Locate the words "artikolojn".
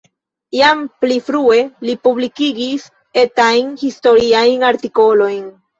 4.77-5.51